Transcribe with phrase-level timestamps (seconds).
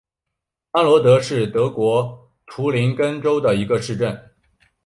[0.71, 4.33] 安罗德是德国图林根州的一个市镇。